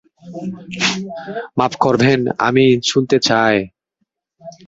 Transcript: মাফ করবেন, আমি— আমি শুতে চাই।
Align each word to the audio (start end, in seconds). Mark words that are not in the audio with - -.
মাফ 1.57 1.73
করবেন, 1.75 2.19
আমি— 2.27 2.31
আমি 2.47 2.65
শুতে 2.89 3.17
চাই। 3.19 3.55